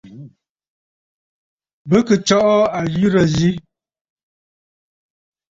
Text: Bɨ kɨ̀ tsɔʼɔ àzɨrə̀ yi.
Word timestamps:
Bɨ 1.89 1.97
kɨ̀ 2.07 2.17
tsɔʼɔ 2.25 2.55
àzɨrə̀ 2.79 3.27
yi. 3.35 3.49